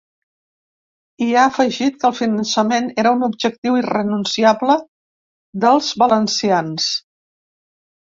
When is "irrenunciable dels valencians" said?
3.81-6.89